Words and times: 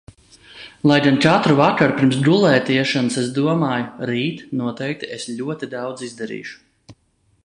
Lai 0.91 0.95
gan 1.07 1.19
katru 1.25 1.57
vakaru 1.59 1.97
pirms 1.99 2.17
gulētiešanas 2.27 3.19
es 3.25 3.29
domāju, 3.37 3.85
rīt 4.13 4.43
noteikti 4.63 5.13
es 5.19 5.29
ļoti 5.43 5.73
daudz 5.77 6.09
izdarīšu. 6.09 6.97